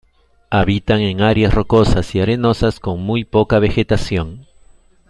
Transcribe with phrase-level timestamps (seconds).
[0.49, 4.47] Habitan en áreas rocosas y arenosas, con muy poca vegetación.